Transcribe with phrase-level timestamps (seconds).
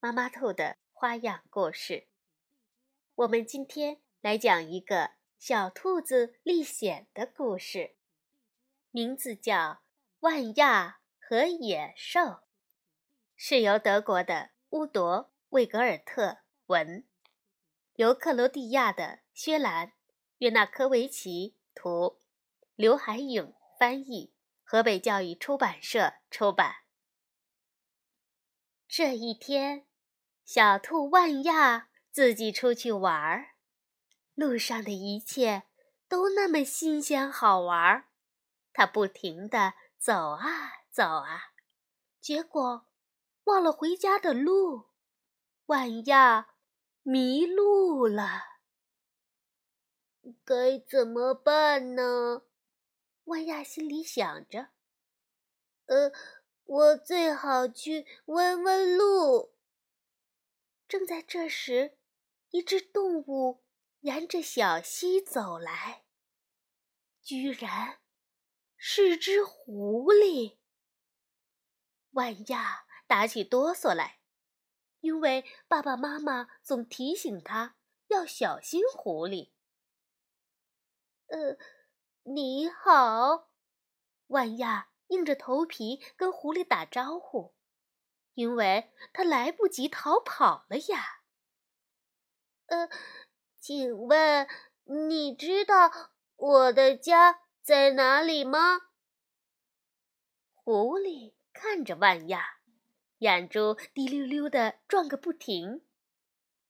[0.00, 2.06] 妈妈兔的花样故事，
[3.16, 7.96] 我们今天来讲一个小兔子历险的故事，
[8.92, 9.54] 名字叫
[10.20, 12.20] 《万亚和野兽》，
[13.34, 15.02] 是由德国的乌铎·
[15.48, 17.04] 魏格尔特文，
[17.94, 19.88] 由克罗地亚的薛兰·
[20.38, 22.20] 约纳科维奇图，
[22.76, 26.84] 刘海颖翻译，河北教育出版社出版。
[28.86, 29.87] 这一天。
[30.48, 33.50] 小兔万亚自己出去玩儿，
[34.34, 35.64] 路上的一切
[36.08, 38.06] 都那么新鲜好玩儿。
[38.72, 40.46] 它不停地走啊
[40.90, 41.52] 走啊，
[42.18, 42.86] 结果
[43.44, 44.86] 忘了回家的路，
[45.66, 46.54] 万亚
[47.02, 48.62] 迷路了。
[50.46, 52.44] 该怎么办呢？
[53.24, 54.68] 万亚心里想着。
[55.84, 56.10] 呃，
[56.64, 59.37] 我最好去问问路。
[60.88, 61.98] 正在这时，
[62.48, 63.62] 一只动物
[64.00, 66.06] 沿着小溪走来，
[67.20, 68.00] 居然
[68.74, 70.56] 是只狐狸。
[72.12, 74.20] 万亚打起哆嗦来，
[75.00, 79.52] 因为爸爸妈妈总提醒他要小心狐狸。
[81.26, 81.58] 呃，
[82.22, 83.50] 你好，
[84.28, 87.54] 万亚硬着头皮跟狐狸打招呼。
[88.38, 91.22] 因为他来不及逃跑了呀。
[92.66, 92.88] 呃，
[93.58, 94.46] 请问
[94.84, 95.90] 你知道
[96.36, 98.90] 我的家在哪里吗？
[100.54, 102.60] 狐狸看着万亚，
[103.18, 105.84] 眼珠滴溜溜的转个不停。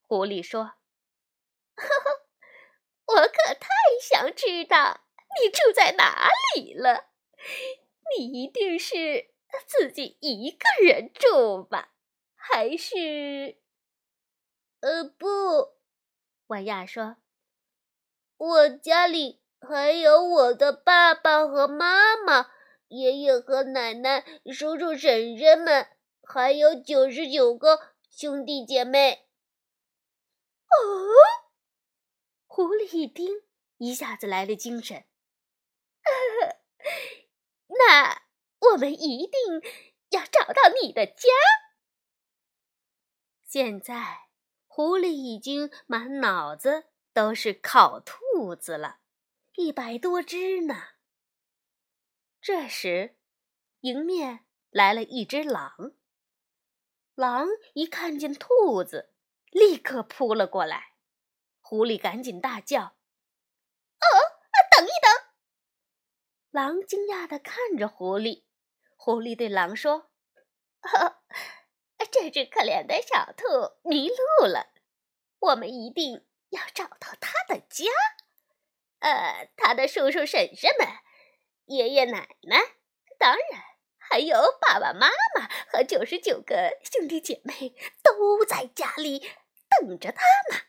[0.00, 0.62] 狐狸说
[1.76, 2.26] ：“呵呵，
[3.04, 3.68] 我可太
[4.00, 5.02] 想知道
[5.38, 7.10] 你住在哪里了。
[8.16, 9.28] 你一定是……”
[9.66, 11.92] 自己一个人住吧，
[12.34, 13.58] 还是……
[14.80, 15.26] 呃，不，
[16.46, 17.16] 万亚说
[18.38, 22.50] ：“我家里还有我的爸爸和妈妈，
[22.88, 25.86] 爷爷和奶奶，叔叔婶婶们，
[26.22, 29.26] 还有九十九个兄弟姐妹。”
[30.70, 30.78] 哦，
[32.46, 33.42] 狐狸一听，
[33.76, 35.04] 一下子来了精神。
[37.68, 38.29] 那。
[38.60, 39.62] 我们一定
[40.10, 41.28] 要找到你的家。
[43.44, 44.28] 现在，
[44.66, 49.00] 狐狸已经满脑子都是烤兔子了，
[49.56, 50.74] 一百多只呢。
[52.40, 53.16] 这时，
[53.80, 55.94] 迎面来了一只狼。
[57.14, 59.12] 狼一看见兔子，
[59.50, 60.94] 立刻扑了过来。
[61.60, 62.82] 狐狸赶紧大叫
[64.00, 64.06] ：“哦，
[64.76, 65.26] 等一等！”
[66.50, 68.44] 狼惊讶地看着狐狸。
[69.02, 70.10] 狐狸对狼说
[72.12, 74.74] ：“这只可怜的小兔迷路了，
[75.38, 77.86] 我们一定要找到它的家。
[78.98, 80.86] 呃，它的叔叔婶婶们、
[81.64, 82.58] 爷爷奶奶，
[83.18, 83.62] 当然
[83.96, 89.20] 还有爸爸妈妈和九十九个兄弟姐妹，都在家里
[89.80, 90.20] 等着它
[90.52, 90.60] 呢。”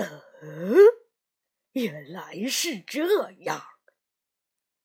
[0.00, 0.22] 呃，
[1.72, 3.60] 原来是这样，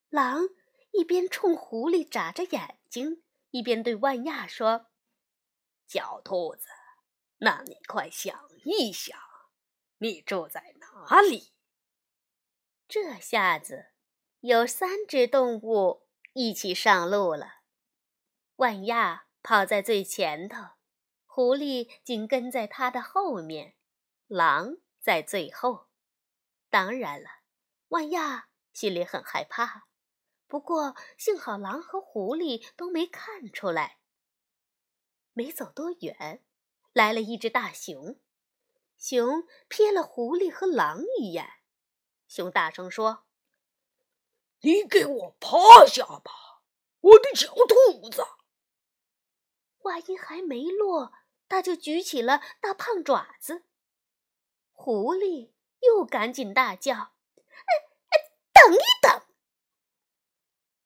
[0.09, 0.49] 狼。
[0.91, 4.87] 一边冲狐狸眨着眼睛，一边对万亚说
[5.87, 6.67] ：“小兔子，
[7.37, 9.17] 那你快想一想，
[9.97, 11.53] 你住在哪里？”
[12.87, 13.91] 这下子
[14.39, 17.59] 有三只动物一起上路了。
[18.55, 20.57] 万亚跑在最前头，
[21.25, 23.75] 狐狸紧跟在他的后面，
[24.27, 25.87] 狼在最后。
[26.69, 27.29] 当然了，
[27.89, 29.88] 万亚心里很害怕。
[30.49, 33.99] 不过幸好狼和狐狸都没看出来。
[35.33, 36.43] 没走多远，
[36.91, 38.19] 来了一只大熊。
[38.97, 41.47] 熊瞥了狐狸和狼一眼，
[42.27, 43.27] 熊大声说
[44.61, 46.63] ：“你给我趴下吧，
[46.99, 48.23] 我的小兔子！”
[49.77, 51.13] 话音还没落，
[51.47, 53.63] 他就举起了大胖爪子。
[54.71, 55.51] 狐狸
[55.81, 57.71] 又赶紧大叫：“哎
[58.09, 58.17] 哎，
[58.51, 58.77] 等一等！”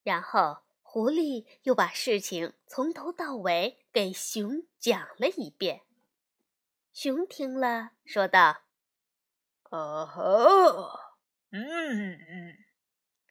[0.04, 5.82] 然后，狐狸又把事情从头到尾给熊讲了一遍。
[6.92, 8.64] 熊听了，说道
[9.72, 11.18] ：“啊哈，
[11.52, 12.58] 嗯嗯，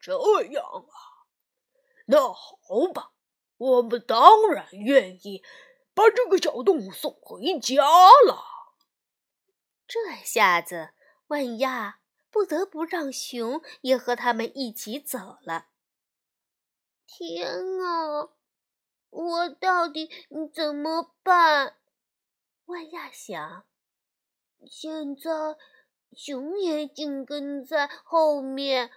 [0.01, 0.13] 这
[0.45, 1.29] 样啊，
[2.07, 3.13] 那好吧，
[3.59, 5.45] 我们当然愿意
[5.95, 7.85] 把这个小动物送回家
[8.27, 8.45] 了。”
[9.87, 10.95] 这下子，
[11.27, 15.67] 万亚不得不让熊也和他们一起走了。
[17.15, 17.47] 天
[17.79, 18.31] 啊，
[19.11, 20.09] 我到底
[20.55, 21.77] 怎么办？
[22.65, 23.67] 万亚想。
[24.65, 25.31] 现在
[26.17, 28.91] 熊也紧跟在后面，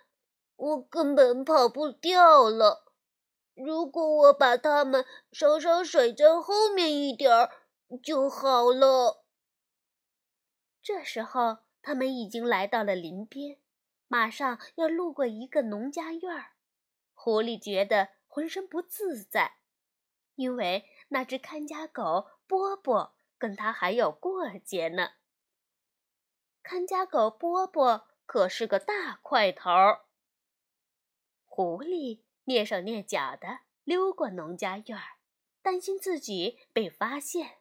[0.56, 2.86] 我根本跑不掉了。
[3.54, 5.04] 如果我把它们
[5.34, 7.52] 稍稍甩在后面一点儿
[8.02, 9.26] 就好了。
[10.82, 13.60] 这时候，他们已经来到了林边，
[14.08, 16.55] 马上要路过一个农家院儿。
[17.26, 19.58] 狐狸觉得浑身不自在，
[20.36, 25.14] 因为那只看家狗波波跟他还有过节呢。
[26.62, 29.72] 看家狗波波可是个大块头。
[31.46, 35.02] 狐狸蹑手蹑脚的溜过农家院，
[35.64, 37.58] 担心自己被发现。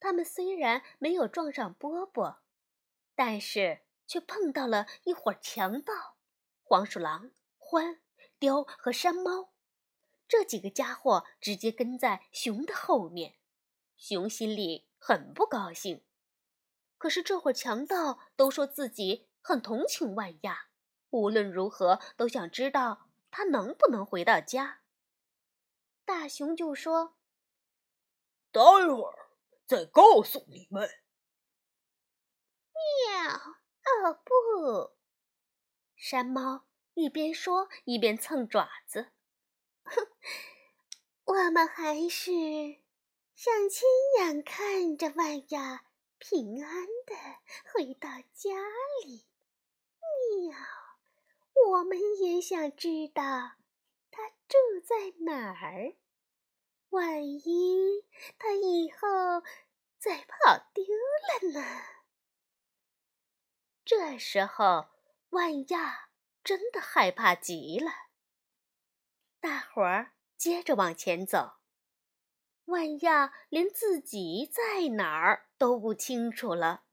[0.00, 2.40] 他们虽然没有撞上波波，
[3.14, 6.16] 但是却碰到了一伙强盗——
[6.64, 7.32] 黄鼠狼。
[7.70, 7.98] 獾、
[8.38, 9.52] 雕和山猫，
[10.26, 13.36] 这几个家伙直接跟在熊的后面，
[13.98, 16.02] 熊心里很不高兴。
[16.96, 20.70] 可是这会儿强盗都说自己很同情万亚，
[21.10, 24.80] 无论如何都想知道他能不能回到家。
[26.06, 27.18] 大熊就说
[28.50, 29.28] ：“待会儿
[29.66, 30.88] 再告诉你们。”
[32.72, 33.34] 喵！
[34.08, 34.96] 哦不，
[35.94, 36.67] 山猫。
[36.98, 39.12] 一边说一边蹭爪子，
[39.84, 40.08] 哼，
[41.26, 42.32] 我们还是
[43.36, 45.84] 想亲眼看着万亚
[46.18, 47.14] 平安的
[47.72, 48.50] 回到家
[49.06, 49.24] 里。
[50.40, 50.58] 喵，
[51.70, 53.22] 我们也想知道
[54.10, 55.94] 他住在哪儿。
[56.90, 58.04] 万一
[58.38, 59.46] 他以后
[59.98, 61.64] 再跑丢了呢？
[63.84, 64.88] 这时候，
[65.30, 66.07] 万亚。
[66.48, 67.90] 真的害怕极了。
[69.38, 71.58] 大伙儿接着往前走，
[72.64, 76.84] 万亚连自己在哪儿都不清楚了，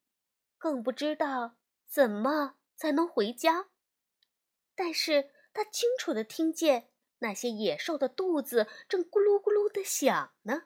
[0.57, 1.55] 更不知道
[1.87, 3.69] 怎么才能回家。
[4.75, 10.63] 但是他清楚的听见那些野兽的肚子正咕噜咕噜的响呢。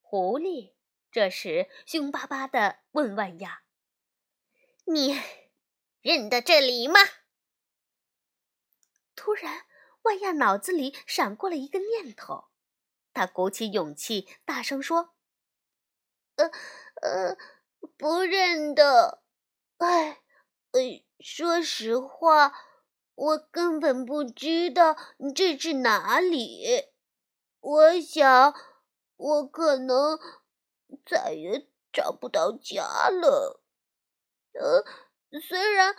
[0.00, 0.72] 狐狸
[1.10, 3.64] 这时凶巴巴的问万亚
[4.88, 5.20] ：“你
[6.00, 6.98] 认得这里吗？”
[9.24, 9.66] 突然，
[10.02, 12.46] 万亚脑子里闪过了一个念头，
[13.14, 15.14] 他鼓起勇气，大声说
[16.34, 16.50] ：“呃，
[17.02, 17.36] 呃，
[17.96, 19.22] 不认得。
[19.76, 20.20] 哎，
[20.72, 20.80] 呃，
[21.20, 22.52] 说实话，
[23.14, 24.96] 我根本不知道
[25.36, 26.88] 这是哪里。
[27.60, 28.52] 我想，
[29.14, 30.18] 我可能
[31.06, 33.62] 再也找不到家了。
[34.54, 34.84] 呃，
[35.40, 35.94] 虽然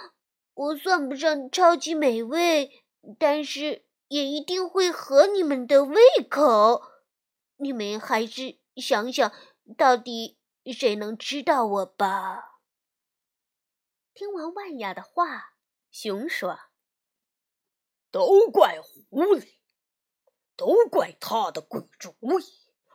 [0.56, 2.80] 我算不上超级美味。”
[3.20, 5.98] 但是也一定会合你们的胃
[6.30, 6.84] 口。
[7.58, 9.32] 你们还是想想
[9.78, 12.60] 到底谁能吃到我吧。
[14.14, 15.56] 听完万雅的话，
[15.92, 16.60] 熊说
[18.12, 19.56] ：“都怪狐狸，
[20.56, 22.44] 都怪他的鬼主意，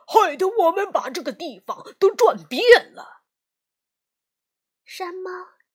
[0.07, 3.23] 害得我们把这个地方都转遍了。”
[4.85, 5.29] 山猫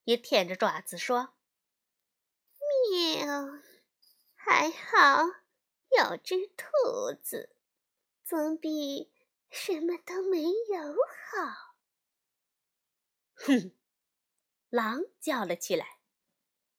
[0.04, 1.34] 也舔着爪子说
[2.90, 3.60] ：“喵。”
[4.46, 5.24] 还好
[5.96, 6.66] 有只兔
[7.22, 7.56] 子，
[8.22, 9.10] 总比
[9.48, 11.76] 什么都没有好。
[13.32, 13.74] 哼！
[14.68, 15.98] 狼叫了起来：“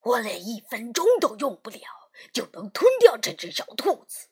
[0.01, 4.29] 我连一分钟都用不了，就能吞掉这只小兔子。”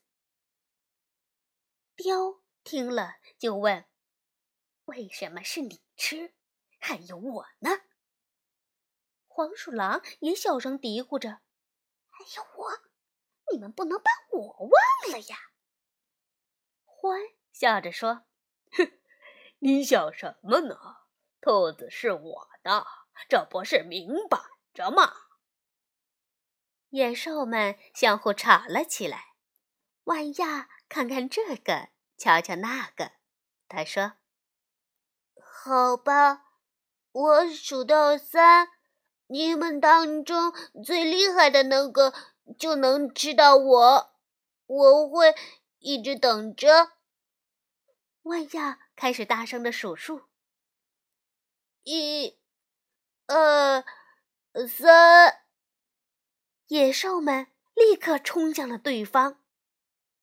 [1.97, 3.85] 雕听了就问
[4.85, 6.35] ：“为什么是你吃，
[6.77, 7.71] 还有我呢？”
[9.25, 11.41] 黄鼠狼也小声嘀咕着
[12.11, 12.83] ：“还有我。”
[13.51, 15.37] 你们不能把我忘了呀！
[16.85, 18.23] 獾笑着说
[18.71, 18.99] ：“哼，
[19.59, 20.77] 你想什么呢？
[21.41, 22.87] 兔子是我的，
[23.27, 24.39] 这不是明摆
[24.73, 25.13] 着吗？”
[26.89, 29.33] 野兽们相互吵了起来。
[30.05, 33.11] 万亚看看这个，瞧瞧那个，
[33.67, 34.13] 他说
[35.39, 36.45] ：“好吧，
[37.11, 38.69] 我数到三，
[39.27, 42.13] 你们当中最厉害的那个。”
[42.57, 44.11] 就能知道我，
[44.65, 45.35] 我会
[45.79, 46.93] 一直等着。
[48.23, 50.23] 万亚开始大声的数数：
[51.83, 52.37] 一、
[53.27, 53.83] 二、
[54.67, 55.41] 三。
[56.67, 59.37] 野兽们立刻冲向了对方，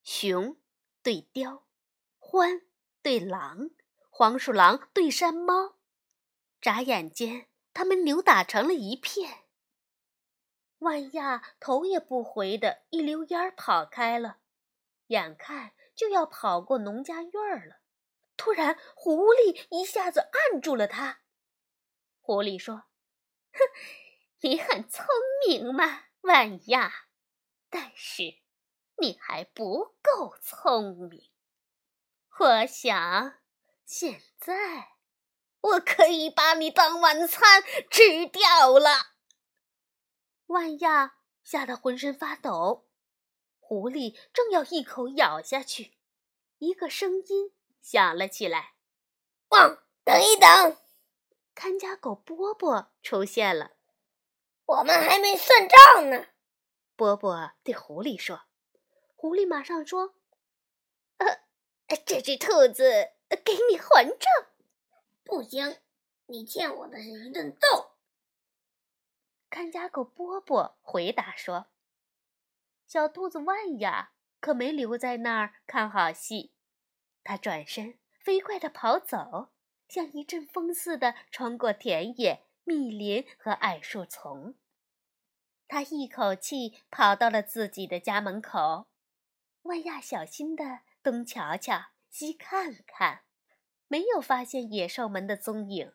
[0.02, 0.56] 熊
[1.02, 1.66] 对雕，
[2.18, 2.62] 獾
[3.02, 3.70] 对狼，
[4.08, 5.76] 黄鼠狼对山猫。
[6.60, 9.39] 眨眼间，他们扭打成了一片。
[10.80, 14.38] 万亚头也不回的一溜烟儿跑开了，
[15.06, 17.80] 眼看就要跑过农家院儿了，
[18.36, 21.20] 突然狐狸一下子按住了他。
[22.20, 22.84] 狐狸说
[23.52, 23.58] ：“哼，
[24.40, 25.04] 你很聪
[25.46, 26.90] 明嘛，万亚，
[27.68, 28.22] 但是
[28.96, 31.30] 你还不够聪明。
[32.38, 33.34] 我想
[33.84, 34.54] 现在
[35.60, 39.09] 我可以把你当晚餐吃掉了。”
[40.50, 41.14] 万亚
[41.44, 42.88] 吓得浑身发抖，
[43.60, 45.96] 狐狸正要一口咬下去，
[46.58, 48.74] 一个声音响了起来
[49.50, 50.76] ：“汪，等一等！”
[51.54, 53.76] 看家狗波波出现了。
[54.66, 56.26] 我们还没算账呢。
[56.96, 58.42] 波波对狐狸说
[59.14, 60.14] ：“狐狸马上说，
[61.18, 61.44] 呃，
[62.04, 63.12] 这只兔子
[63.44, 64.28] 给你还账。
[65.22, 65.78] 不行，
[66.26, 67.89] 你欠我的是一顿揍。”
[69.50, 71.66] 看家狗波波回答说
[72.86, 76.54] ：“小兔子万雅可没留在那儿看好戏，
[77.24, 79.50] 它转身飞快地跑走，
[79.88, 84.54] 像一阵风似的穿过田野、密林和矮树丛。
[85.66, 88.86] 它一口气跑到了自己的家门口。
[89.62, 93.22] 万亚小心地东瞧瞧、西看看，
[93.88, 95.92] 没有发现野兽们的踪影。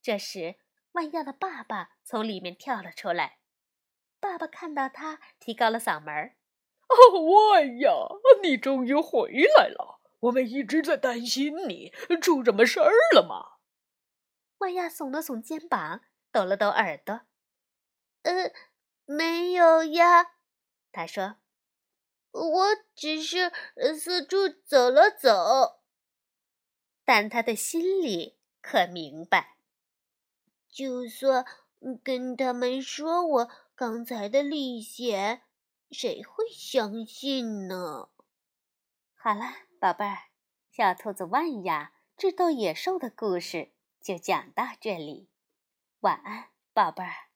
[0.00, 0.56] 这时，
[0.92, 3.38] 万亚的爸爸从里面跳了出来。
[4.20, 6.36] 爸爸看到他，提高了嗓门儿
[6.88, 7.90] ：“哦，万亚，
[8.42, 10.00] 你终于回来了！
[10.20, 13.58] 我们一直在担心你，出什么事儿了吗？”
[14.58, 17.22] 万亚耸了耸肩膀，抖了抖耳朵
[18.22, 18.52] ：“呃，
[19.06, 20.34] 没有呀。”
[20.92, 21.38] 他说
[22.30, 23.50] ：“我只是
[23.98, 25.80] 四处走了走。”
[27.04, 29.51] 但他的心里可明白。
[30.72, 31.44] 就算
[32.02, 35.42] 跟他们说我刚才的历险，
[35.90, 38.08] 谁会相信呢？
[39.14, 39.42] 好了，
[39.78, 40.16] 宝贝儿，
[40.70, 45.28] 小兔子万雅智斗野兽的故事就讲到这里。
[46.00, 47.31] 晚安，宝贝儿。